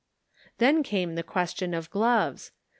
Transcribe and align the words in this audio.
Then 0.57 0.81
came 0.81 1.13
the 1.13 1.21
question 1.21 1.75
of 1.75 1.91
gloves. 1.91 2.51